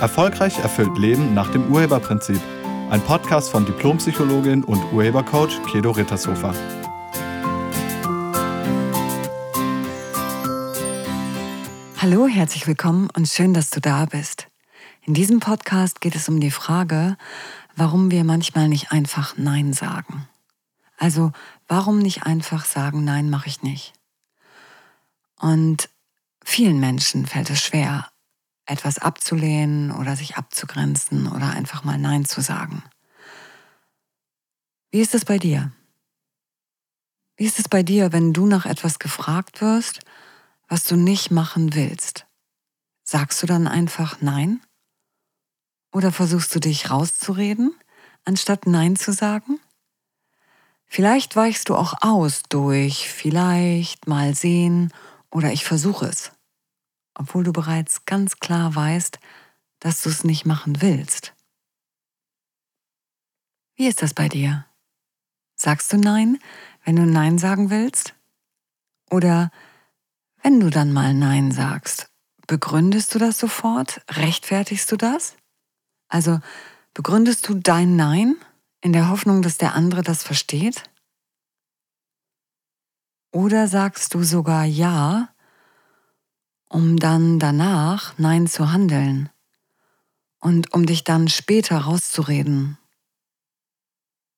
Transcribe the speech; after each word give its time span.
Erfolgreich 0.00 0.58
erfüllt 0.58 0.96
Leben 0.96 1.34
nach 1.34 1.52
dem 1.52 1.70
Urheberprinzip. 1.70 2.40
Ein 2.88 3.02
Podcast 3.02 3.50
von 3.50 3.66
Diplompsychologin 3.66 4.64
und 4.64 4.82
Urhebercoach 4.94 5.60
Kedo 5.70 5.90
Rittershofer. 5.90 6.54
Hallo, 11.98 12.26
herzlich 12.26 12.66
willkommen 12.66 13.10
und 13.14 13.28
schön, 13.28 13.52
dass 13.52 13.68
du 13.68 13.80
da 13.80 14.06
bist. 14.06 14.48
In 15.04 15.12
diesem 15.12 15.38
Podcast 15.38 16.00
geht 16.00 16.16
es 16.16 16.30
um 16.30 16.40
die 16.40 16.50
Frage, 16.50 17.18
warum 17.76 18.10
wir 18.10 18.24
manchmal 18.24 18.68
nicht 18.68 18.92
einfach 18.92 19.34
Nein 19.36 19.74
sagen. 19.74 20.26
Also, 20.96 21.32
warum 21.68 21.98
nicht 21.98 22.22
einfach 22.22 22.64
sagen, 22.64 23.04
nein, 23.04 23.28
mache 23.28 23.48
ich 23.48 23.62
nicht? 23.62 23.92
Und 25.38 25.90
vielen 26.42 26.80
Menschen 26.80 27.26
fällt 27.26 27.50
es 27.50 27.60
schwer, 27.60 28.08
etwas 28.70 28.98
abzulehnen 28.98 29.90
oder 29.90 30.14
sich 30.14 30.36
abzugrenzen 30.36 31.26
oder 31.26 31.50
einfach 31.50 31.82
mal 31.82 31.98
Nein 31.98 32.24
zu 32.24 32.40
sagen. 32.40 32.84
Wie 34.92 35.00
ist 35.00 35.14
es 35.14 35.24
bei 35.24 35.38
dir? 35.38 35.72
Wie 37.36 37.46
ist 37.46 37.58
es 37.58 37.68
bei 37.68 37.82
dir, 37.82 38.12
wenn 38.12 38.32
du 38.32 38.46
nach 38.46 38.66
etwas 38.66 38.98
gefragt 38.98 39.60
wirst, 39.60 40.00
was 40.68 40.84
du 40.84 40.96
nicht 40.96 41.30
machen 41.30 41.74
willst? 41.74 42.26
Sagst 43.02 43.42
du 43.42 43.46
dann 43.46 43.66
einfach 43.66 44.20
Nein? 44.20 44.60
Oder 45.92 46.12
versuchst 46.12 46.54
du 46.54 46.60
dich 46.60 46.90
rauszureden, 46.90 47.74
anstatt 48.24 48.66
Nein 48.66 48.94
zu 48.94 49.12
sagen? 49.12 49.58
Vielleicht 50.86 51.34
weichst 51.34 51.68
du 51.68 51.76
auch 51.76 52.02
aus 52.02 52.42
durch 52.48 53.08
vielleicht 53.08 54.06
mal 54.06 54.34
sehen 54.34 54.92
oder 55.30 55.52
ich 55.52 55.64
versuche 55.64 56.06
es 56.06 56.32
obwohl 57.14 57.44
du 57.44 57.52
bereits 57.52 58.04
ganz 58.04 58.38
klar 58.38 58.74
weißt, 58.74 59.18
dass 59.80 60.02
du 60.02 60.08
es 60.08 60.24
nicht 60.24 60.46
machen 60.46 60.80
willst. 60.82 61.34
Wie 63.74 63.86
ist 63.86 64.02
das 64.02 64.14
bei 64.14 64.28
dir? 64.28 64.66
Sagst 65.56 65.92
du 65.92 65.96
Nein, 65.96 66.38
wenn 66.84 66.96
du 66.96 67.06
Nein 67.06 67.38
sagen 67.38 67.70
willst? 67.70 68.14
Oder 69.10 69.50
wenn 70.42 70.60
du 70.60 70.70
dann 70.70 70.92
mal 70.92 71.14
Nein 71.14 71.52
sagst, 71.52 72.10
begründest 72.46 73.14
du 73.14 73.18
das 73.18 73.38
sofort? 73.38 74.02
Rechtfertigst 74.10 74.90
du 74.92 74.96
das? 74.96 75.36
Also 76.08 76.40
begründest 76.94 77.48
du 77.48 77.54
dein 77.54 77.96
Nein 77.96 78.36
in 78.80 78.92
der 78.92 79.08
Hoffnung, 79.08 79.42
dass 79.42 79.58
der 79.58 79.74
andere 79.74 80.02
das 80.02 80.22
versteht? 80.22 80.84
Oder 83.32 83.68
sagst 83.68 84.14
du 84.14 84.22
sogar 84.24 84.64
Ja, 84.64 85.28
um 86.70 86.98
dann 86.98 87.38
danach 87.40 88.14
Nein 88.16 88.46
zu 88.46 88.72
handeln 88.72 89.28
und 90.38 90.72
um 90.72 90.86
dich 90.86 91.04
dann 91.04 91.28
später 91.28 91.78
rauszureden. 91.78 92.78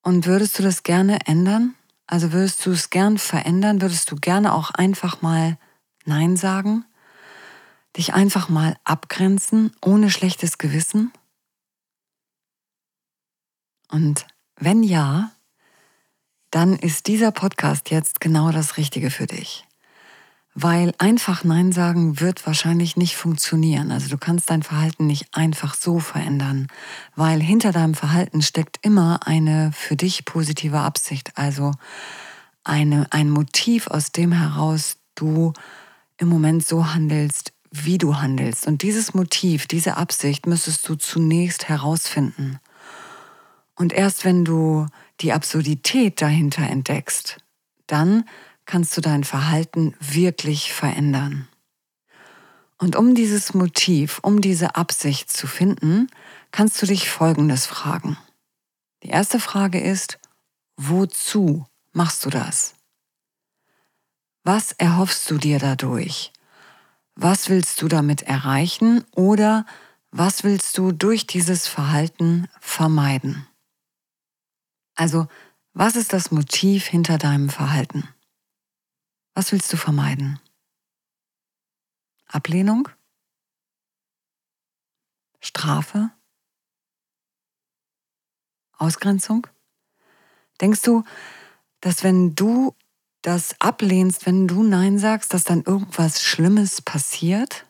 Und 0.03 0.27
würdest 0.27 0.59
du 0.59 0.63
das 0.65 0.83
gerne 0.83 1.27
ändern? 1.27 1.75
Also 2.07 2.33
würdest 2.33 2.65
du 2.67 2.73
es 2.73 2.91
gern 2.91 3.19
verändern? 3.19 3.81
Würdest 3.81 4.11
du 4.11 4.17
gerne 4.17 4.55
auch 4.55 4.71
einfach 4.71 5.23
mal 5.23 5.59
Nein 6.05 6.37
sagen? 6.37 6.85
Dich 7.97 8.15
einfach 8.15 8.49
mal 8.49 8.77
abgrenzen, 8.83 9.77
ohne 9.83 10.11
schlechtes 10.11 10.59
Gewissen? 10.59 11.13
Und 13.91 14.27
wenn 14.57 14.83
ja, 14.83 15.31
dann 16.51 16.79
ist 16.79 17.07
dieser 17.07 17.31
Podcast 17.31 17.91
jetzt 17.91 18.21
genau 18.21 18.51
das 18.53 18.79
Richtige 18.79 19.11
für 19.11 19.27
dich. 19.27 19.67
Weil 20.55 20.93
einfach 20.99 21.45
Nein 21.45 21.73
sagen 21.73 22.21
wird 22.21 22.47
wahrscheinlich 22.47 22.97
nicht 22.97 23.17
funktionieren. 23.17 23.91
Also 23.91 24.09
du 24.09 24.19
kannst 24.19 24.51
dein 24.51 24.63
Verhalten 24.63 25.07
nicht 25.07 25.29
einfach 25.33 25.75
so 25.75 25.99
verändern, 25.99 26.69
weil 27.17 27.41
hinter 27.41 27.73
deinem 27.73 27.95
Verhalten 27.95 28.43
steckt 28.43 28.79
immer 28.83 29.27
eine 29.27 29.73
für 29.73 29.97
dich 29.97 30.27
positive 30.27 30.81
Absicht. 30.81 31.33
Also 31.37 31.73
eine, 32.65 33.07
ein 33.11 33.31
Motiv, 33.31 33.87
aus 33.87 34.13
dem 34.13 34.33
heraus 34.33 34.97
du 35.15 35.53
im 36.19 36.29
Moment 36.29 36.67
so 36.67 36.93
handelst, 36.93 37.53
wie 37.71 37.99
du 37.99 38.17
handelst. 38.17 38.67
Und 38.67 38.83
dieses 38.83 39.15
Motiv, 39.15 39.67
diese 39.67 39.97
Absicht 39.97 40.47
müsstest 40.47 40.89
du 40.89 40.95
zunächst 40.95 41.69
herausfinden. 41.69 42.61
Und 43.75 43.93
erst 43.93 44.25
wenn 44.25 44.45
du 44.45 44.87
die 45.21 45.33
Absurdität 45.33 46.21
dahinter 46.21 46.63
entdeckst, 46.63 47.39
dann 47.87 48.25
kannst 48.67 48.97
du 48.97 49.01
dein 49.01 49.25
Verhalten 49.25 49.95
wirklich 50.01 50.73
verändern. 50.73 51.49
Und 52.79 52.97
um 52.97 53.15
dieses 53.15 53.55
Motiv, 53.55 54.19
um 54.23 54.41
diese 54.41 54.75
Absicht 54.75 55.31
zu 55.31 55.47
finden, 55.47 56.09
kannst 56.51 56.83
du 56.83 56.87
dich 56.87 57.09
Folgendes 57.09 57.67
fragen. 57.67 58.17
Die 59.03 59.09
erste 59.09 59.41
Frage 59.41 59.81
ist, 59.81 60.19
wozu 60.77 61.67
machst 61.93 62.25
du 62.25 62.31
das? 62.31 62.75
Was 64.45 64.73
erhoffst 64.73 65.31
du 65.31 65.39
dir 65.39 65.59
dadurch? 65.59 66.33
Was 67.15 67.49
willst 67.49 67.81
du 67.83 67.89
damit 67.89 68.23
erreichen 68.23 69.05
oder 69.15 69.67
was 70.11 70.45
willst 70.45 70.77
du 70.79 70.93
durch 70.93 71.27
dieses 71.27 71.69
Verhalten 71.69 72.49
vermeiden? 72.61 73.47
Also, 74.95 75.27
was 75.75 75.97
ist 75.97 76.13
das 76.13 76.31
Motiv 76.31 76.87
hinter 76.87 77.19
deinem 77.19 77.49
Verhalten? 77.49 78.09
Was 79.35 79.51
willst 79.53 79.73
du 79.73 79.77
vermeiden? 79.79 80.39
Ablehnung? 82.27 82.89
Strafe? 85.41 86.11
Ausgrenzung? 88.77 89.47
Denkst 90.61 90.83
du, 90.83 91.05
dass 91.81 92.05
wenn 92.05 92.35
du 92.35 92.75
das 93.23 93.59
ablehnst, 93.61 94.27
wenn 94.27 94.49
du 94.49 94.63
Nein 94.63 94.99
sagst, 94.99 95.33
dass 95.33 95.45
dann 95.45 95.63
irgendwas 95.63 96.23
Schlimmes 96.23 96.83
passiert? 96.83 97.67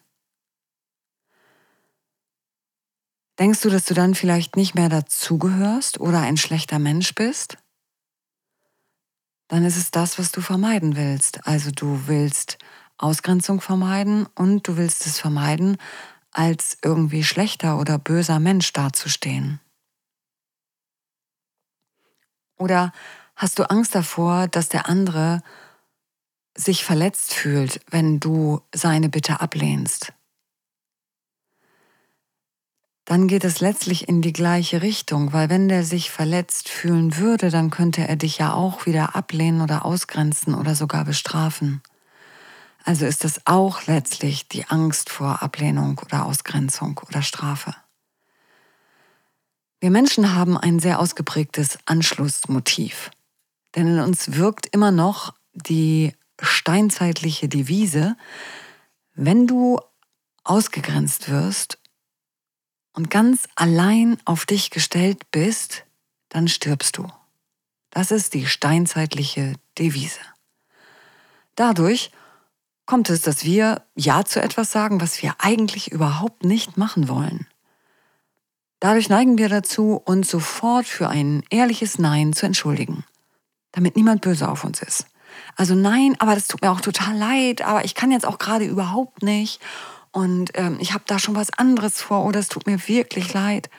Denkst 3.39 3.61
du, 3.61 3.71
dass 3.71 3.85
du 3.85 3.95
dann 3.95 4.15
vielleicht 4.15 4.57
nicht 4.57 4.75
mehr 4.75 4.89
dazugehörst 4.89 6.01
oder 6.01 6.21
ein 6.21 6.37
schlechter 6.37 6.79
Mensch 6.79 7.15
bist? 7.15 7.62
Dann 9.53 9.67
ist 9.67 9.77
es 9.77 9.91
das, 9.91 10.19
was 10.19 10.33
du 10.33 10.41
vermeiden 10.41 10.97
willst. 10.97 11.47
Also 11.47 11.73
du 11.73 12.07
willst 12.07 12.57
Ausgrenzung 12.97 13.61
vermeiden 13.61 14.27
und 14.35 14.67
du 14.67 14.79
willst 14.79 15.05
es 15.05 15.21
vermeiden, 15.21 15.77
als 16.31 16.79
irgendwie 16.83 17.23
schlechter 17.23 17.79
oder 17.79 17.99
böser 17.99 18.41
Mensch 18.41 18.73
dazustehen. 18.73 19.61
Oder 22.57 22.95
hast 23.37 23.59
du 23.59 23.69
Angst 23.69 23.95
davor, 23.95 24.49
dass 24.49 24.71
der 24.71 24.89
andere 24.89 25.43
sich 26.57 26.83
verletzt 26.83 27.35
fühlt, 27.35 27.83
wenn 27.91 28.21
du 28.21 28.63
seine 28.75 29.11
Bitte 29.11 29.43
ablehnst? 29.43 30.15
Dann 33.05 33.27
geht 33.27 33.45
es 33.45 33.61
letztlich 33.61 34.09
in 34.09 34.23
die 34.23 34.33
gleiche 34.33 34.81
Richtung, 34.81 35.33
weil 35.33 35.51
wenn 35.51 35.69
der 35.69 35.85
sich 35.85 36.11
verletzt 36.11 36.69
fühlen 36.69 37.17
würde, 37.17 37.51
dann 37.51 37.71
könnte 37.71 38.07
er 38.07 38.17
dich 38.17 38.39
ja 38.39 38.53
auch 38.53 38.87
wieder 38.87 39.17
ablehnen 39.17 39.61
oder 39.61 39.85
ausgrenzen 39.85 40.55
oder 40.55 40.75
sogar 40.75 41.05
bestrafen. 41.05 41.83
Also 42.85 43.07
ist 43.07 43.25
es 43.25 43.41
auch 43.45 43.87
letztlich 43.87 44.49
die 44.49 44.67
Angst 44.67 45.11
vor 45.11 45.43
Ablehnung 45.43 46.01
oder 46.05 46.27
Ausgrenzung 46.27 47.01
oder 47.09 47.23
Strafe. 47.23 47.75
Wir 49.81 49.91
Menschen 49.91 50.35
haben 50.35 50.57
ein 50.57 50.79
sehr 50.79 51.01
ausgeprägtes 51.01 51.79
Anschlussmotiv. 51.87 53.11
Denn 53.75 53.89
in 53.89 54.01
uns 54.01 54.37
wirkt 54.37 54.67
immer 54.67 54.93
noch 54.93 55.35
die 55.55 56.13
steinzeitliche 56.41 57.49
Devise, 57.49 58.17
wenn 59.15 59.47
du 59.47 59.81
ausgegrenzt 60.45 61.29
wirst 61.29 61.79
und 62.93 63.11
ganz 63.11 63.49
allein 63.55 64.19
auf 64.25 64.47
dich 64.47 64.71
gestellt 64.71 65.31
bist, 65.31 65.85
dann 66.29 66.49
stirbst 66.49 66.99
du. 66.99 67.07
Das 67.91 68.11
ist 68.11 68.35
die 68.35 68.47
steinzeitliche 68.47 69.55
Devise. 69.79 70.21
Dadurch 71.55 72.11
kommt 72.87 73.11
es, 73.11 73.23
dass 73.23 73.45
wir 73.45 73.83
Ja 73.95 74.25
zu 74.25 74.41
etwas 74.43 74.73
sagen, 74.73 75.01
was 75.01 75.23
wir 75.23 75.35
eigentlich 75.39 75.93
überhaupt 75.93 76.45
nicht 76.45 76.77
machen 76.77 77.09
wollen. 77.09 77.47
Dadurch 78.81 79.09
neigen 79.09 79.39
wir 79.39 79.49
dazu, 79.49 80.03
uns 80.05 80.29
sofort 80.29 80.87
für 80.87 81.09
ein 81.09 81.45
ehrliches 81.51 81.99
Nein 81.99 82.33
zu 82.33 82.47
entschuldigen, 82.47 83.05
damit 83.71 83.95
niemand 83.95 84.23
böse 84.23 84.49
auf 84.49 84.65
uns 84.65 84.83
ist. 84.83 85.07
Also 85.57 85.75
nein, 85.75 86.17
aber 86.19 86.35
das 86.35 86.49
tut 86.49 86.63
mir 86.63 86.71
auch 86.71 86.81
total 86.81 87.17
leid, 87.17 87.63
aber 87.63 87.85
ich 87.85 87.95
kann 87.95 88.11
jetzt 88.11 88.27
auch 88.27 88.39
gerade 88.39 88.65
überhaupt 88.65 89.23
nicht 89.23 89.61
und 90.13 90.51
ähm, 90.55 90.77
ich 90.81 90.93
habe 90.93 91.05
da 91.07 91.19
schon 91.19 91.35
was 91.35 91.51
anderes 91.51 92.01
vor 92.01 92.25
oder 92.25 92.39
es 92.39 92.49
tut 92.49 92.67
mir 92.67 92.87
wirklich 92.87 93.33
leid. 93.33 93.71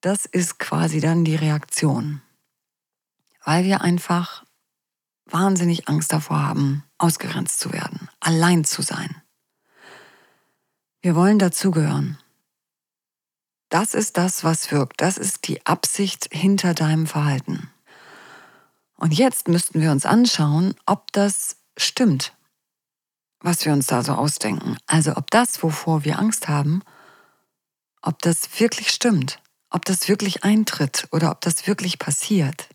Das 0.00 0.24
ist 0.24 0.58
quasi 0.58 1.00
dann 1.00 1.24
die 1.24 1.36
Reaktion, 1.36 2.22
weil 3.44 3.64
wir 3.64 3.82
einfach 3.82 4.44
wahnsinnig 5.26 5.88
Angst 5.88 6.12
davor 6.12 6.42
haben, 6.42 6.84
ausgegrenzt 6.96 7.60
zu 7.60 7.72
werden, 7.72 8.08
allein 8.20 8.64
zu 8.64 8.82
sein. 8.82 9.20
Wir 11.02 11.14
wollen 11.14 11.38
dazugehören. 11.38 12.18
Das 13.68 13.94
ist 13.94 14.16
das, 14.16 14.42
was 14.44 14.70
wirkt. 14.70 15.00
Das 15.00 15.16
ist 15.16 15.46
die 15.48 15.64
Absicht 15.64 16.28
hinter 16.32 16.74
deinem 16.74 17.06
Verhalten. 17.06 17.70
Und 18.96 19.14
jetzt 19.14 19.48
müssten 19.48 19.80
wir 19.80 19.92
uns 19.92 20.04
anschauen, 20.04 20.74
ob 20.86 21.10
das 21.12 21.56
stimmt, 21.76 22.34
was 23.40 23.64
wir 23.64 23.72
uns 23.72 23.86
da 23.86 24.02
so 24.02 24.12
ausdenken. 24.12 24.76
Also 24.86 25.16
ob 25.16 25.30
das, 25.30 25.62
wovor 25.62 26.04
wir 26.04 26.18
Angst 26.18 26.48
haben, 26.48 26.82
ob 28.02 28.20
das 28.22 28.60
wirklich 28.60 28.90
stimmt, 28.90 29.42
ob 29.70 29.84
das 29.84 30.08
wirklich 30.08 30.44
eintritt 30.44 31.08
oder 31.12 31.30
ob 31.30 31.40
das 31.40 31.66
wirklich 31.66 31.98
passiert. 31.98 32.68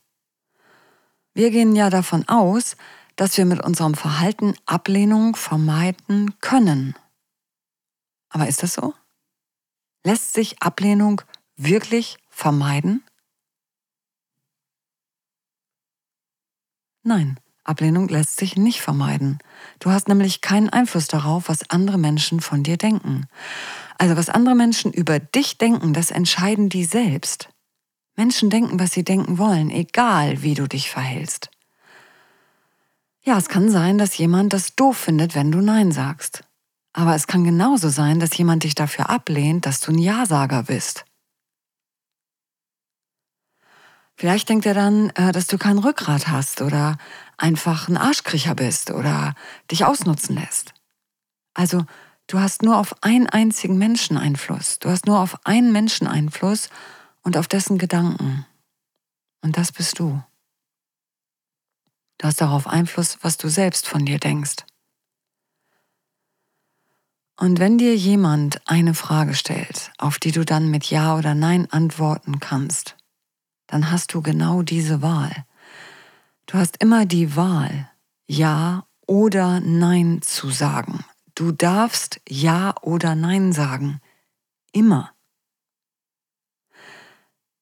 Wir 1.34 1.52
gehen 1.52 1.76
ja 1.76 1.90
davon 1.90 2.28
aus, 2.28 2.78
dass 3.16 3.38
wir 3.38 3.46
mit 3.46 3.64
unserem 3.64 3.94
Verhalten 3.94 4.56
Ablehnung 4.66 5.36
vermeiden 5.36 6.40
können. 6.40 6.96
Aber 8.30 8.48
ist 8.48 8.64
das 8.64 8.74
so? 8.74 8.94
Lässt 10.04 10.34
sich 10.34 10.62
Ablehnung 10.62 11.22
wirklich 11.56 12.18
vermeiden? 12.30 13.04
Nein, 17.04 17.40
Ablehnung 17.66 18.08
lässt 18.08 18.38
sich 18.38 18.56
nicht 18.56 18.82
vermeiden. 18.82 19.40
Du 19.80 19.92
hast 19.92 20.08
nämlich 20.08 20.42
keinen 20.42 20.70
Einfluss 20.70 21.08
darauf, 21.08 21.50
was 21.50 21.70
andere 21.70 21.98
Menschen 21.98 22.40
von 22.40 22.64
dir 22.64 22.78
denken. 22.78 23.28
Also 23.98 24.16
was 24.16 24.30
andere 24.30 24.56
Menschen 24.56 24.94
über 24.94 25.20
dich 25.20 25.58
denken, 25.58 25.94
das 25.94 26.12
entscheiden 26.12 26.70
die 26.70 26.86
selbst. 26.86 27.50
Menschen 28.16 28.50
denken, 28.50 28.80
was 28.80 28.92
sie 28.92 29.04
denken 29.04 29.38
wollen, 29.38 29.72
egal 29.72 30.42
wie 30.42 30.54
du 30.54 30.68
dich 30.68 30.90
verhältst. 30.90 31.50
Ja, 33.24 33.38
es 33.38 33.50
kann 33.50 33.70
sein, 33.70 33.98
dass 33.98 34.18
jemand 34.18 34.54
das 34.54 34.76
doof 34.76 34.98
findet, 34.98 35.34
wenn 35.34 35.52
du 35.52 35.60
Nein 35.60 35.92
sagst. 35.92 36.44
Aber 36.94 37.16
es 37.16 37.28
kann 37.28 37.44
genauso 37.44 37.90
sein, 37.90 38.20
dass 38.20 38.38
jemand 38.38 38.64
dich 38.64 38.76
dafür 38.76 39.10
ablehnt, 39.10 39.66
dass 39.66 39.82
du 39.82 39.92
ein 39.92 39.98
Ja-Sager 39.98 40.64
bist. 40.64 41.05
Vielleicht 44.16 44.48
denkt 44.48 44.66
er 44.66 44.74
dann, 44.74 45.10
äh, 45.12 45.32
dass 45.32 45.48
du 45.48 45.58
kein 45.58 45.78
Rückgrat 45.78 46.28
hast 46.28 46.62
oder 46.62 46.98
einfach 47.38 47.90
ein 47.90 47.98
Arschkriecher 47.98 48.56
bist 48.56 48.92
oder 48.92 49.36
dich 49.70 49.84
ausnutzen 49.84 50.36
lässt. 50.36 50.74
Also 51.54 51.86
du 52.28 52.40
hast 52.40 52.64
nur 52.64 52.78
auf 52.78 53.04
einen 53.04 53.28
einzigen 53.28 53.78
Menschen 53.78 54.18
Einfluss. 54.18 54.80
Du 54.80 54.90
hast 54.90 55.06
nur 55.06 55.20
auf 55.20 55.46
einen 55.46 55.72
Menschen 55.72 56.08
Einfluss 56.08 56.70
und 57.24 57.38
auf 57.38 57.48
dessen 57.48 57.78
Gedanken. 57.78 58.46
Und 59.42 59.58
das 59.58 59.72
bist 59.72 60.00
du. 60.00 60.24
Du 62.18 62.28
hast 62.28 62.40
darauf 62.40 62.68
Einfluss, 62.68 63.18
was 63.22 63.38
du 63.38 63.50
selbst 63.50 63.88
von 63.88 64.06
dir 64.06 64.20
denkst. 64.20 64.66
Und 67.38 67.60
wenn 67.60 67.78
dir 67.78 67.96
jemand 67.96 68.62
eine 68.66 68.94
Frage 68.94 69.34
stellt, 69.34 69.92
auf 69.98 70.20
die 70.20 70.32
du 70.32 70.46
dann 70.46 70.72
mit 70.72 70.90
Ja 70.90 71.18
oder 71.18 71.36
Nein 71.36 71.70
antworten 71.70 72.40
kannst, 72.40 72.96
dann 73.68 73.92
hast 73.92 74.14
du 74.14 74.22
genau 74.22 74.62
diese 74.62 75.02
Wahl. 75.02 75.46
Du 76.46 76.58
hast 76.58 76.78
immer 76.82 77.06
die 77.06 77.36
Wahl, 77.36 77.90
Ja 78.28 78.86
oder 79.08 79.60
Nein 79.60 80.22
zu 80.22 80.50
sagen. 80.50 81.04
Du 81.34 81.52
darfst 81.52 82.22
Ja 82.28 82.76
oder 82.82 83.16
Nein 83.16 83.52
sagen. 83.52 84.00
Immer. 84.72 85.12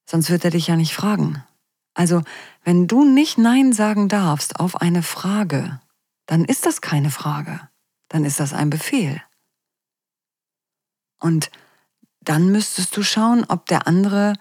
Sonst 0.06 0.30
wird 0.30 0.46
er 0.46 0.52
dich 0.52 0.68
ja 0.68 0.76
nicht 0.76 0.94
fragen. 0.94 1.44
Also, 1.94 2.24
wenn 2.64 2.88
du 2.88 3.04
nicht 3.04 3.38
Nein 3.38 3.74
sagen 3.74 4.10
darfst 4.10 4.60
auf 4.60 4.82
eine 4.82 5.04
Frage, 5.04 5.80
dann 6.26 6.46
ist 6.46 6.66
das 6.66 6.82
keine 6.82 7.12
Frage. 7.12 7.60
Dann 8.10 8.26
ist 8.26 8.40
das 8.40 8.54
ein 8.54 8.70
Befehl. 8.70 9.22
Und 11.20 11.50
dann 12.22 12.52
müsstest 12.52 12.96
du 12.96 13.04
schauen, 13.04 13.46
ob 13.48 13.66
der 13.66 13.88
andere 13.88 14.34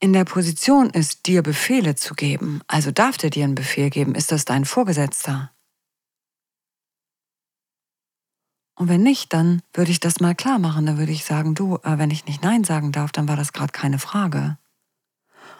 in 0.00 0.12
der 0.12 0.24
Position 0.24 0.90
ist, 0.90 1.26
dir 1.26 1.42
Befehle 1.42 1.94
zu 1.94 2.14
geben. 2.14 2.60
Also 2.66 2.90
darf 2.90 3.16
der 3.16 3.30
dir 3.30 3.44
einen 3.44 3.54
Befehl 3.54 3.90
geben? 3.90 4.14
Ist 4.14 4.32
das 4.32 4.44
dein 4.44 4.64
Vorgesetzter? 4.64 5.50
Und 8.76 8.88
wenn 8.88 9.02
nicht, 9.02 9.32
dann 9.32 9.60
würde 9.72 9.90
ich 9.90 9.98
das 9.98 10.20
mal 10.20 10.36
klar 10.36 10.60
machen. 10.60 10.86
Dann 10.86 10.98
würde 10.98 11.10
ich 11.10 11.24
sagen, 11.24 11.56
du, 11.56 11.76
äh, 11.82 11.98
wenn 11.98 12.12
ich 12.12 12.26
nicht 12.26 12.42
Nein 12.42 12.62
sagen 12.62 12.92
darf, 12.92 13.10
dann 13.10 13.26
war 13.26 13.34
das 13.34 13.52
gerade 13.52 13.72
keine 13.72 13.98
Frage. 13.98 14.56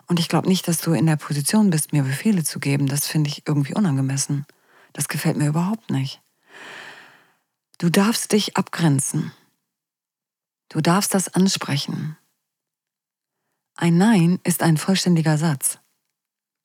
Und 0.07 0.21
ich 0.21 0.29
glaube 0.29 0.49
nicht, 0.49 0.69
dass 0.69 0.81
du 0.81 0.93
in 0.93 1.07
der 1.07 1.17
Position 1.17 1.71
bist, 1.71 1.93
mir 1.93 2.05
Befehle 2.05 2.45
zu 2.45 2.61
geben. 2.61 2.87
Das 2.87 3.09
finde 3.09 3.29
ich 3.29 3.43
irgendwie 3.47 3.75
unangemessen. 3.75 4.47
Das 4.93 5.09
gefällt 5.09 5.37
mir 5.37 5.49
überhaupt 5.49 5.91
nicht. 5.91 6.23
Du 7.79 7.91
darfst 7.91 8.33
dich 8.33 8.57
abgrenzen. 8.57 9.33
Du 10.69 10.81
darfst 10.81 11.13
das 11.13 11.29
ansprechen. 11.35 12.17
Ein 13.81 13.97
Nein 13.97 14.41
ist 14.43 14.65
ein 14.65 14.77
vollständiger 14.77 15.39
Satz. 15.39 15.79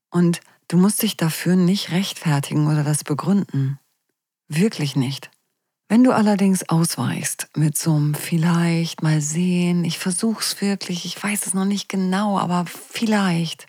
Und 0.10 0.42
du 0.68 0.78
musst 0.78 1.04
dich 1.04 1.16
dafür 1.16 1.56
nicht 1.56 1.92
rechtfertigen 1.92 2.66
oder 2.66 2.84
das 2.84 3.04
begründen. 3.04 3.80
Wirklich 4.48 4.96
nicht. 4.96 5.30
Wenn 5.88 6.04
du 6.04 6.12
allerdings 6.12 6.68
ausweichst 6.70 7.50
mit 7.56 7.78
so 7.78 7.94
einem 7.94 8.16
vielleicht 8.16 9.04
mal 9.04 9.22
sehen, 9.22 9.86
ich 9.86 10.00
versuch's 10.00 10.60
wirklich, 10.60 11.06
ich 11.06 11.22
weiß 11.22 11.46
es 11.46 11.54
noch 11.54 11.66
nicht 11.66 11.88
genau, 11.88 12.40
aber 12.40 12.66
vielleicht, 12.66 13.68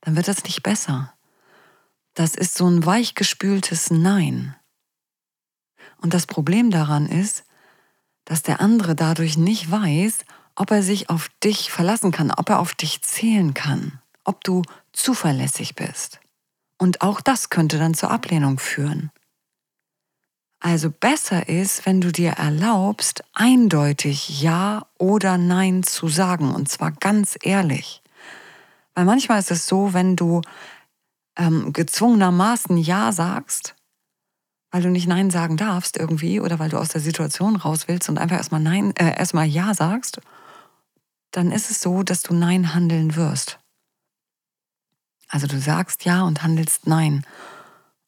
dann 0.00 0.16
wird 0.16 0.26
das 0.26 0.42
nicht 0.42 0.64
besser. 0.64 1.14
Das 2.14 2.34
ist 2.34 2.56
so 2.56 2.66
ein 2.66 2.84
weichgespültes 2.84 3.92
Nein. 3.92 4.56
Und 5.98 6.14
das 6.14 6.26
Problem 6.26 6.72
daran 6.72 7.06
ist, 7.06 7.44
dass 8.24 8.42
der 8.42 8.60
andere 8.60 8.96
dadurch 8.96 9.36
nicht 9.36 9.70
weiß, 9.70 10.24
ob 10.60 10.70
er 10.72 10.82
sich 10.82 11.08
auf 11.08 11.30
dich 11.42 11.72
verlassen 11.72 12.12
kann, 12.12 12.30
ob 12.30 12.50
er 12.50 12.58
auf 12.58 12.74
dich 12.74 13.00
zählen 13.00 13.54
kann, 13.54 13.98
ob 14.24 14.44
du 14.44 14.60
zuverlässig 14.92 15.74
bist. 15.74 16.20
Und 16.76 17.00
auch 17.00 17.22
das 17.22 17.48
könnte 17.48 17.78
dann 17.78 17.94
zur 17.94 18.10
Ablehnung 18.10 18.58
führen. 18.58 19.10
Also 20.60 20.90
besser 20.90 21.48
ist, 21.48 21.86
wenn 21.86 22.02
du 22.02 22.12
dir 22.12 22.32
erlaubst, 22.32 23.24
eindeutig 23.32 24.42
Ja 24.42 24.86
oder 24.98 25.38
Nein 25.38 25.82
zu 25.82 26.08
sagen, 26.08 26.54
und 26.54 26.68
zwar 26.68 26.92
ganz 26.92 27.38
ehrlich. 27.42 28.02
Weil 28.94 29.06
manchmal 29.06 29.38
ist 29.38 29.50
es 29.50 29.66
so, 29.66 29.94
wenn 29.94 30.14
du 30.14 30.42
ähm, 31.38 31.72
gezwungenermaßen 31.72 32.76
Ja 32.76 33.12
sagst, 33.12 33.76
weil 34.70 34.82
du 34.82 34.90
nicht 34.90 35.08
Nein 35.08 35.30
sagen 35.30 35.56
darfst 35.56 35.96
irgendwie 35.96 36.38
oder 36.38 36.58
weil 36.58 36.68
du 36.68 36.76
aus 36.76 36.90
der 36.90 37.00
Situation 37.00 37.56
raus 37.56 37.88
willst 37.88 38.10
und 38.10 38.18
einfach 38.18 38.36
erstmal 38.36 38.60
Nein, 38.60 38.94
äh, 38.96 39.18
erstmal 39.18 39.46
Ja 39.46 39.72
sagst, 39.72 40.20
dann 41.30 41.52
ist 41.52 41.70
es 41.70 41.80
so, 41.80 42.02
dass 42.02 42.22
du 42.22 42.34
Nein 42.34 42.74
handeln 42.74 43.16
wirst. 43.16 43.58
Also 45.28 45.46
du 45.46 45.60
sagst 45.60 46.04
Ja 46.04 46.22
und 46.22 46.42
handelst 46.42 46.86
Nein. 46.86 47.24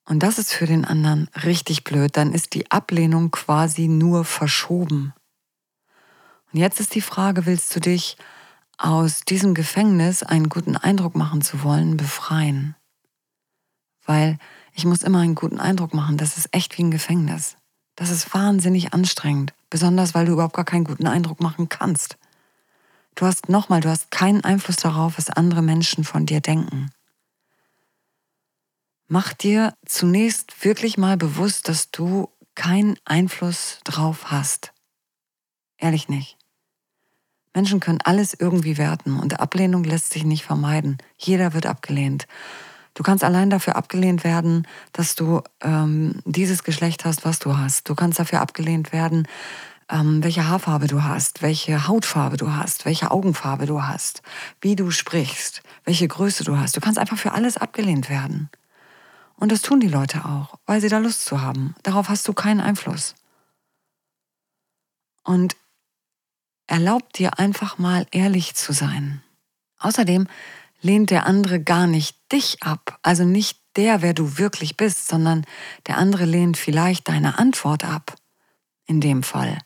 Und 0.05 0.23
das 0.23 0.39
ist 0.39 0.53
für 0.53 0.67
den 0.67 0.85
anderen 0.85 1.29
richtig 1.45 1.85
blöd. 1.85 2.17
Dann 2.17 2.33
ist 2.33 2.55
die 2.55 2.71
Ablehnung 2.71 3.31
quasi 3.31 3.87
nur 3.87 4.25
verschoben. 4.25 5.15
Und 6.53 6.59
jetzt 6.59 6.81
ist 6.81 6.95
die 6.95 7.01
Frage, 7.01 7.47
willst 7.47 7.75
du 7.75 7.81
dich 7.81 8.17
aus 8.77 9.21
diesem 9.21 9.55
Gefängnis 9.55 10.23
einen 10.23 10.49
guten 10.49 10.77
Eindruck 10.77 11.15
machen 11.15 11.41
zu 11.41 11.63
wollen, 11.63 11.97
befreien? 11.97 12.75
Weil 14.05 14.39
ich 14.75 14.85
muss 14.85 15.03
immer 15.03 15.21
einen 15.21 15.37
guten 15.37 15.61
Eindruck 15.61 15.95
machen. 15.95 16.17
Das 16.17 16.37
ist 16.37 16.49
echt 16.53 16.77
wie 16.77 16.83
ein 16.83 16.91
Gefängnis. 16.91 17.57
Das 17.95 18.11
ist 18.11 18.35
wahnsinnig 18.35 18.93
anstrengend. 18.93 19.55
Besonders, 19.71 20.15
weil 20.15 20.27
du 20.27 20.33
überhaupt 20.33 20.57
gar 20.57 20.65
keinen 20.65 20.85
guten 20.85 21.07
Eindruck 21.07 21.41
machen 21.41 21.69
kannst. 21.69 22.19
Du 23.15 23.27
hast 23.27 23.49
nochmal, 23.49 23.81
du 23.81 23.89
hast 23.89 24.11
keinen 24.11 24.43
Einfluss 24.43 24.77
darauf, 24.77 25.19
was 25.19 25.31
andere 25.31 25.63
Menschen 25.63 26.05
von 26.05 26.27
dir 26.27 26.41
denken. 26.41 26.91
Mach 29.09 29.35
dir 29.35 29.75
zunächst 29.85 30.65
wirklich 30.65 30.97
mal 30.97 31.17
bewusst, 31.17 31.69
dass 31.69 31.91
du 31.91 32.31
keinen 32.55 32.97
Einfluss 33.05 33.81
drauf 33.85 34.31
hast. 34.31 34.73
Ehrlich 35.77 36.09
nicht. 36.09 36.39
Menschen 37.55 37.81
können 37.81 37.99
alles 38.03 38.33
irgendwie 38.33 38.79
werten 38.79 39.19
und 39.19 39.41
Ablehnung 39.41 39.85
lässt 39.85 40.13
sich 40.13 40.25
nicht 40.25 40.45
vermeiden. 40.45 40.97
Jeder 41.19 41.53
wird 41.53 41.67
abgelehnt. 41.67 42.27
Du 42.95 43.03
kannst 43.03 43.25
allein 43.25 43.51
dafür 43.51 43.77
abgelehnt 43.77 44.25
werden, 44.25 44.67
dass 44.93 45.15
du 45.15 45.43
ähm, 45.61 46.21
dieses 46.25 46.63
Geschlecht 46.63 47.05
hast, 47.05 47.25
was 47.25 47.39
du 47.39 47.57
hast. 47.57 47.89
Du 47.89 47.95
kannst 47.95 48.19
dafür 48.19 48.41
abgelehnt 48.41 48.93
werden, 48.93 49.27
ähm, 49.91 50.23
welche 50.23 50.47
Haarfarbe 50.47 50.87
du 50.87 51.03
hast, 51.03 51.43
welche 51.43 51.87
Hautfarbe 51.89 52.37
du 52.37 52.53
hast, 52.53 52.85
welche 52.85 53.11
Augenfarbe 53.11 53.67
du 53.67 53.83
hast, 53.83 54.23
wie 54.61 54.77
du 54.77 54.91
sprichst, 54.91 55.63
welche 55.85 56.09
Größe 56.09 56.45
du 56.45 56.57
hast. 56.57 56.77
Du 56.77 56.81
kannst 56.81 56.99
einfach 56.99 57.19
für 57.19 57.33
alles 57.33 57.57
abgelehnt 57.57 58.09
werden. 58.09 58.51
Und 59.37 59.51
das 59.51 59.63
tun 59.63 59.81
die 59.81 59.89
Leute 59.89 60.25
auch, 60.25 60.59
weil 60.67 60.81
sie 60.81 60.89
da 60.89 60.99
Lust 60.99 61.25
zu 61.25 61.41
haben. 61.41 61.75
Darauf 61.83 62.09
hast 62.09 62.27
du 62.29 62.33
keinen 62.33 62.61
Einfluss. 62.61 63.15
Und 65.25 65.57
erlaub 66.67 67.13
dir 67.13 67.39
einfach 67.39 67.79
mal 67.79 68.07
ehrlich 68.13 68.55
zu 68.55 68.73
sein. 68.73 69.23
Außerdem 69.79 70.29
lehnt 70.81 71.11
der 71.11 71.27
andere 71.27 71.61
gar 71.61 71.87
nicht 71.87 72.17
dich 72.33 72.63
ab, 72.63 72.99
also 73.03 73.25
nicht 73.25 73.59
der, 73.77 74.03
wer 74.03 74.15
du 74.15 74.39
wirklich 74.39 74.77
bist, 74.77 75.09
sondern 75.09 75.45
der 75.87 75.97
andere 75.99 76.25
lehnt 76.25 76.57
vielleicht 76.57 77.09
deine 77.09 77.39
Antwort 77.39 77.85
ab, 77.85 78.17
in 78.87 79.01
dem 79.01 79.23
Fall, 79.23 79.59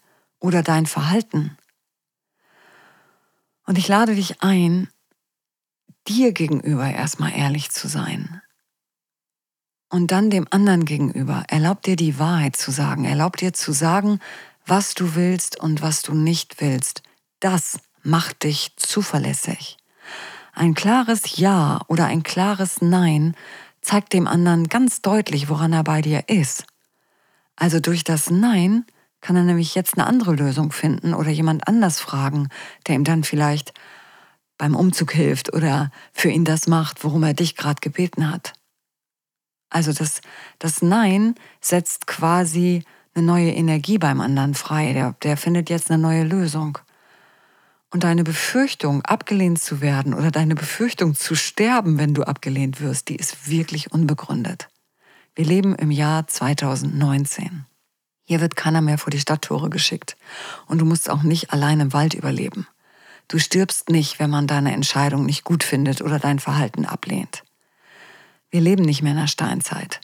oder 0.46 0.62
dein 0.62 0.86
Verhalten. 0.86 1.58
Und 3.66 3.78
ich 3.78 3.88
lade 3.88 4.14
dich 4.14 4.42
ein, 4.42 4.88
dir 6.06 6.32
gegenüber 6.32 6.88
erstmal 6.88 7.36
ehrlich 7.36 7.70
zu 7.70 7.88
sein. 7.88 8.40
Und 9.88 10.12
dann 10.12 10.30
dem 10.30 10.46
anderen 10.50 10.84
gegenüber. 10.84 11.44
Erlaub 11.48 11.82
dir 11.82 11.96
die 11.96 12.18
Wahrheit 12.18 12.56
zu 12.56 12.70
sagen. 12.70 13.04
Erlaub 13.04 13.36
dir 13.36 13.52
zu 13.52 13.72
sagen, 13.72 14.20
was 14.64 14.94
du 14.94 15.14
willst 15.14 15.58
und 15.58 15.82
was 15.82 16.02
du 16.02 16.14
nicht 16.14 16.60
willst. 16.60 17.02
Das 17.40 17.78
macht 18.02 18.44
dich 18.44 18.72
zuverlässig. 18.76 19.76
Ein 20.52 20.74
klares 20.74 21.36
Ja 21.36 21.80
oder 21.88 22.06
ein 22.06 22.22
klares 22.22 22.80
Nein 22.80 23.36
zeigt 23.80 24.12
dem 24.12 24.26
anderen 24.26 24.68
ganz 24.68 25.02
deutlich, 25.02 25.48
woran 25.48 25.72
er 25.72 25.84
bei 25.84 26.02
dir 26.02 26.28
ist. 26.28 26.64
Also 27.56 27.80
durch 27.80 28.04
das 28.04 28.30
Nein 28.30 28.84
kann 29.26 29.34
er 29.34 29.42
nämlich 29.42 29.74
jetzt 29.74 29.98
eine 29.98 30.06
andere 30.06 30.36
Lösung 30.36 30.70
finden 30.70 31.12
oder 31.12 31.30
jemand 31.30 31.66
anders 31.66 31.98
fragen, 31.98 32.48
der 32.86 32.94
ihm 32.94 33.02
dann 33.02 33.24
vielleicht 33.24 33.74
beim 34.56 34.76
Umzug 34.76 35.10
hilft 35.10 35.52
oder 35.52 35.90
für 36.12 36.30
ihn 36.30 36.44
das 36.44 36.68
macht, 36.68 37.02
worum 37.02 37.24
er 37.24 37.34
dich 37.34 37.56
gerade 37.56 37.80
gebeten 37.80 38.30
hat. 38.30 38.52
Also 39.68 39.92
das, 39.92 40.20
das 40.60 40.80
Nein 40.80 41.34
setzt 41.60 42.06
quasi 42.06 42.84
eine 43.16 43.26
neue 43.26 43.50
Energie 43.50 43.98
beim 43.98 44.20
anderen 44.20 44.54
frei. 44.54 44.92
Der, 44.92 45.16
der 45.24 45.36
findet 45.36 45.70
jetzt 45.70 45.90
eine 45.90 46.00
neue 46.00 46.22
Lösung. 46.22 46.78
Und 47.90 48.04
deine 48.04 48.22
Befürchtung, 48.22 49.02
abgelehnt 49.02 49.60
zu 49.60 49.80
werden 49.80 50.14
oder 50.14 50.30
deine 50.30 50.54
Befürchtung 50.54 51.16
zu 51.16 51.34
sterben, 51.34 51.98
wenn 51.98 52.14
du 52.14 52.22
abgelehnt 52.22 52.80
wirst, 52.80 53.08
die 53.08 53.16
ist 53.16 53.50
wirklich 53.50 53.90
unbegründet. 53.90 54.68
Wir 55.34 55.46
leben 55.46 55.74
im 55.74 55.90
Jahr 55.90 56.28
2019. 56.28 57.66
Hier 58.28 58.40
wird 58.40 58.56
keiner 58.56 58.82
mehr 58.82 58.98
vor 58.98 59.12
die 59.12 59.20
Stadttore 59.20 59.70
geschickt. 59.70 60.16
Und 60.66 60.78
du 60.78 60.84
musst 60.84 61.08
auch 61.08 61.22
nicht 61.22 61.52
allein 61.52 61.78
im 61.78 61.92
Wald 61.92 62.12
überleben. 62.12 62.66
Du 63.28 63.38
stirbst 63.38 63.88
nicht, 63.88 64.18
wenn 64.18 64.30
man 64.30 64.48
deine 64.48 64.72
Entscheidung 64.72 65.24
nicht 65.24 65.44
gut 65.44 65.62
findet 65.62 66.02
oder 66.02 66.18
dein 66.18 66.40
Verhalten 66.40 66.84
ablehnt. 66.84 67.44
Wir 68.50 68.60
leben 68.60 68.84
nicht 68.84 69.02
mehr 69.02 69.12
in 69.12 69.18
der 69.18 69.28
Steinzeit. 69.28 70.00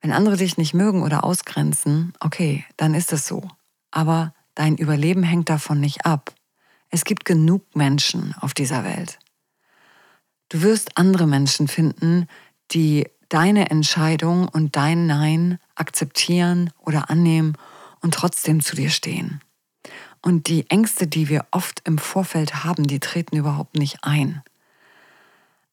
Wenn 0.00 0.12
andere 0.12 0.36
dich 0.36 0.56
nicht 0.56 0.74
mögen 0.74 1.02
oder 1.02 1.22
ausgrenzen, 1.22 2.12
okay, 2.18 2.64
dann 2.76 2.94
ist 2.94 3.12
es 3.12 3.26
so. 3.26 3.48
Aber 3.92 4.34
dein 4.56 4.76
Überleben 4.76 5.22
hängt 5.22 5.48
davon 5.48 5.78
nicht 5.78 6.04
ab. 6.04 6.34
Es 6.90 7.04
gibt 7.04 7.24
genug 7.24 7.76
Menschen 7.76 8.34
auf 8.40 8.54
dieser 8.54 8.82
Welt. 8.82 9.20
Du 10.48 10.62
wirst 10.62 10.98
andere 10.98 11.28
Menschen 11.28 11.68
finden, 11.68 12.26
die 12.72 13.08
deine 13.28 13.70
Entscheidung 13.70 14.48
und 14.48 14.74
dein 14.74 15.06
Nein 15.06 15.58
akzeptieren 15.74 16.70
oder 16.78 17.10
annehmen 17.10 17.56
und 18.00 18.14
trotzdem 18.14 18.60
zu 18.60 18.76
dir 18.76 18.90
stehen. 18.90 19.40
Und 20.20 20.46
die 20.46 20.70
Ängste, 20.70 21.06
die 21.06 21.28
wir 21.28 21.46
oft 21.50 21.82
im 21.84 21.98
Vorfeld 21.98 22.64
haben, 22.64 22.86
die 22.86 23.00
treten 23.00 23.36
überhaupt 23.36 23.76
nicht 23.76 23.98
ein. 24.02 24.42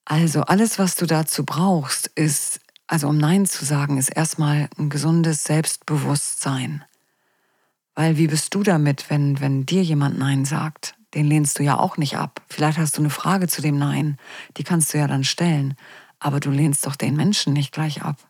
Also 0.06 0.42
alles, 0.42 0.80
was 0.80 0.96
du 0.96 1.06
dazu 1.06 1.46
brauchst, 1.46 2.08
ist, 2.08 2.60
also 2.88 3.08
um 3.08 3.18
Nein 3.18 3.46
zu 3.46 3.64
sagen, 3.64 3.98
ist 3.98 4.10
erstmal 4.10 4.68
ein 4.78 4.90
gesundes 4.90 5.44
Selbstbewusstsein. 5.44 6.84
Weil 7.94 8.18
wie 8.18 8.28
bist 8.28 8.56
du 8.56 8.64
damit, 8.64 9.10
wenn, 9.10 9.40
wenn 9.40 9.68
dir 9.68 9.84
jemand 9.84 10.18
Nein 10.18 10.46
sagt? 10.46 10.96
Den 11.14 11.28
lehnst 11.28 11.60
du 11.60 11.64
ja 11.64 11.78
auch 11.78 11.98
nicht 11.98 12.18
ab. 12.18 12.42
Vielleicht 12.48 12.78
hast 12.78 12.98
du 12.98 13.02
eine 13.02 13.10
Frage 13.10 13.48
zu 13.48 13.62
dem 13.62 13.78
Nein, 13.78 14.18
die 14.58 14.64
kannst 14.64 14.94
du 14.94 14.98
ja 14.98 15.08
dann 15.08 15.24
stellen. 15.24 15.76
Aber 16.20 16.40
du 16.40 16.50
lehnst 16.50 16.86
doch 16.88 16.96
den 16.96 17.16
Menschen 17.16 17.54
nicht 17.54 17.72
gleich 17.72 18.02
ab. 18.02 18.29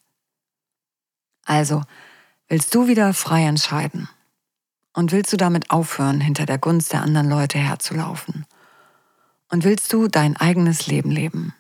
Also, 1.50 1.82
willst 2.48 2.76
du 2.76 2.88
wieder 2.88 3.12
frei 3.12 3.46
entscheiden? 3.46 4.08
Und 4.94 5.12
willst 5.12 5.34
du 5.34 5.38
damit 5.38 5.72
aufhören, 5.72 6.22
hinter 6.22 6.46
der 6.46 6.60
Gunst 6.60 6.94
der 6.94 7.02
anderen 7.02 7.28
Leute 7.28 7.58
herzulaufen? 7.58 8.46
Und 9.50 9.64
willst 9.64 9.92
du 9.92 10.08
dein 10.08 10.38
eigenes 10.38 10.86
Leben 10.86 11.10
leben? 11.10 11.56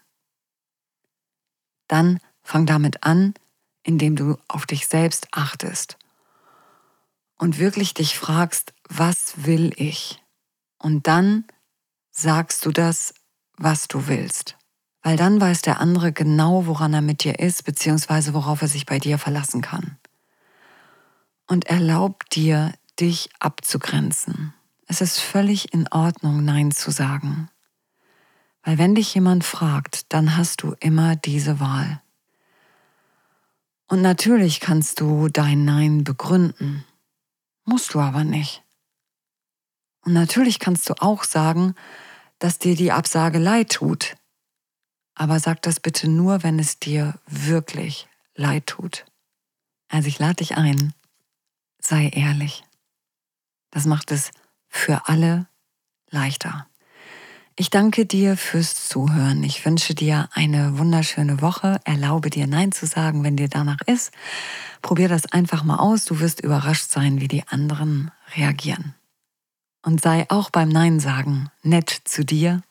Dann 1.88 2.19
fang 2.43 2.67
damit 2.67 3.03
an, 3.03 3.34
indem 3.81 4.15
du 4.15 4.38
auf 4.48 4.67
dich 4.67 4.86
selbst 4.86 5.27
achtest 5.31 5.98
und 7.39 7.58
wirklich 7.58 7.96
dich 7.96 8.15
fragst, 8.15 8.75
was 8.89 9.43
will 9.43 9.74
ich? 9.75 10.24
Und 10.77 11.08
dann 11.08 11.46
sagst 12.12 12.63
du 12.67 12.72
das, 12.72 13.15
was 13.58 13.88
du 13.88 14.05
willst. 14.05 14.55
Weil 15.09 15.17
dann 15.17 15.41
weiß 15.41 15.63
der 15.63 15.79
andere 15.79 16.13
genau, 16.13 16.67
woran 16.67 16.93
er 16.93 17.01
mit 17.01 17.23
dir 17.23 17.39
ist, 17.39 17.63
beziehungsweise 17.63 18.35
worauf 18.35 18.61
er 18.61 18.67
sich 18.67 18.85
bei 18.85 18.99
dir 18.99 19.17
verlassen 19.17 19.63
kann. 19.63 19.97
Und 21.47 21.65
erlaub 21.65 22.29
dir, 22.29 22.73
dich 22.99 23.31
abzugrenzen. 23.39 24.53
Es 24.85 25.01
ist 25.01 25.19
völlig 25.19 25.73
in 25.73 25.87
Ordnung, 25.87 26.45
Nein 26.45 26.69
zu 26.69 26.91
sagen. 26.91 27.49
Weil 28.61 28.77
wenn 28.77 28.93
dich 28.93 29.15
jemand 29.15 29.43
fragt, 29.43 30.13
dann 30.13 30.37
hast 30.37 30.61
du 30.61 30.75
immer 30.79 31.15
diese 31.15 31.59
Wahl. 31.59 32.03
Und 33.87 34.03
natürlich 34.03 34.59
kannst 34.59 34.99
du 34.99 35.27
dein 35.27 35.65
Nein 35.65 36.03
begründen, 36.03 36.85
musst 37.65 37.95
du 37.95 37.99
aber 37.99 38.23
nicht. 38.23 38.61
Und 40.05 40.13
natürlich 40.13 40.59
kannst 40.59 40.87
du 40.87 40.93
auch 41.01 41.23
sagen, 41.23 41.73
dass 42.37 42.59
dir 42.59 42.75
die 42.75 42.91
Absage 42.91 43.39
leid 43.39 43.71
tut. 43.71 44.15
Aber 45.19 45.41
sag 45.41 45.61
das 45.63 45.81
bitte 45.81 46.07
nur, 46.07 46.43
wenn 46.43 46.59
es 46.59 46.79
dir 46.79 47.19
wirklich 47.27 48.07
leid 48.35 48.67
tut. 48.67 49.05
Also 49.89 50.07
ich 50.07 50.17
lade 50.17 50.35
dich 50.35 50.55
ein, 50.55 50.93
sei 51.77 52.07
ehrlich. 52.07 52.63
Das 53.69 53.85
macht 53.85 54.11
es 54.11 54.31
für 54.69 55.09
alle 55.09 55.45
leichter. 56.09 56.67
Ich 57.57 57.69
danke 57.69 58.05
dir 58.05 58.38
fürs 58.38 58.88
Zuhören. 58.88 59.43
Ich 59.43 59.65
wünsche 59.65 59.93
dir 59.93 60.29
eine 60.31 60.77
wunderschöne 60.77 61.41
Woche. 61.41 61.81
Erlaube 61.83 62.29
dir 62.29 62.47
Nein 62.47 62.71
zu 62.71 62.85
sagen, 62.85 63.21
wenn 63.25 63.35
dir 63.35 63.49
danach 63.49 63.81
ist. 63.88 64.13
Probier 64.81 65.09
das 65.09 65.29
einfach 65.33 65.65
mal 65.65 65.79
aus. 65.79 66.05
Du 66.05 66.21
wirst 66.21 66.39
überrascht 66.39 66.89
sein, 66.89 67.19
wie 67.19 67.27
die 67.27 67.45
anderen 67.45 68.11
reagieren. 68.38 68.95
Und 69.83 69.99
sei 69.99 70.25
auch 70.29 70.49
beim 70.49 70.69
Nein 70.69 71.01
sagen 71.01 71.51
nett 71.61 71.89
zu 71.89 72.23
dir 72.23 72.63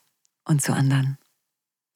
und 0.47 0.63
zu 0.63 0.73
anderen. 0.73 1.19